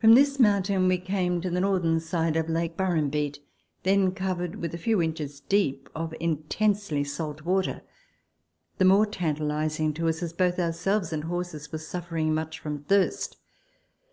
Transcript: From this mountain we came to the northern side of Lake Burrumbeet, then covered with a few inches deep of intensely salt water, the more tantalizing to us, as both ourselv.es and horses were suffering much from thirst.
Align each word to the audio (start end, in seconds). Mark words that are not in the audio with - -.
From 0.00 0.14
this 0.14 0.38
mountain 0.38 0.86
we 0.86 0.96
came 0.96 1.40
to 1.40 1.50
the 1.50 1.60
northern 1.60 1.98
side 1.98 2.36
of 2.36 2.48
Lake 2.48 2.76
Burrumbeet, 2.76 3.40
then 3.82 4.12
covered 4.12 4.54
with 4.54 4.72
a 4.76 4.78
few 4.78 5.02
inches 5.02 5.40
deep 5.40 5.90
of 5.92 6.14
intensely 6.20 7.02
salt 7.02 7.42
water, 7.42 7.82
the 8.78 8.84
more 8.84 9.06
tantalizing 9.06 9.92
to 9.94 10.06
us, 10.08 10.22
as 10.22 10.32
both 10.32 10.56
ourselv.es 10.58 11.12
and 11.12 11.24
horses 11.24 11.72
were 11.72 11.78
suffering 11.78 12.32
much 12.32 12.60
from 12.60 12.84
thirst. 12.84 13.36